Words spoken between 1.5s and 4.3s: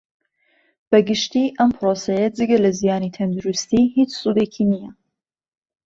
ئەم پڕۆسەیە جگە لە زیانی تەندروستی ھیچ